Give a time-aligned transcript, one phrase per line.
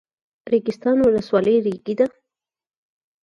[0.51, 2.05] ریګستان ولسوالۍ ریګي ده؟